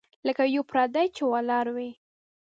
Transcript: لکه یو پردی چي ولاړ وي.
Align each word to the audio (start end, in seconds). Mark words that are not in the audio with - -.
لکه 0.27 0.43
یو 0.55 0.63
پردی 0.71 1.07
چي 1.15 1.23
ولاړ 1.27 1.65
وي. 1.75 1.89